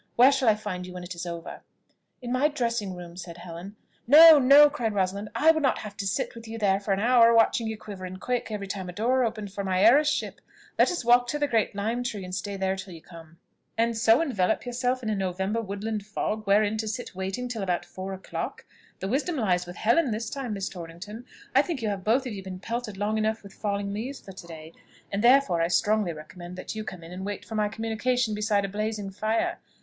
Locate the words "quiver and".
7.77-8.19